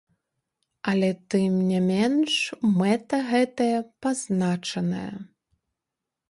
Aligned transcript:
Але 0.91 1.09
тым 1.33 1.53
не 1.71 1.81
менш 1.89 2.33
мэта 2.79 3.21
гэтая 3.29 3.77
пазначаная. 4.07 5.13